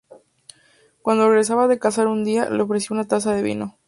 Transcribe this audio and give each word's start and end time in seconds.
Cuando 1.03 1.27
regresaba 1.29 1.67
de 1.67 1.77
cazar 1.77 2.07
un 2.07 2.23
día, 2.23 2.49
le 2.49 2.63
ofreció 2.63 2.95
una 2.95 3.03
taza 3.07 3.35
de 3.35 3.43
vino. 3.43 3.77